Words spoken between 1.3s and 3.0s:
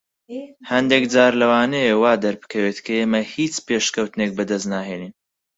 لەوانەیە وا دەربکەوێت کە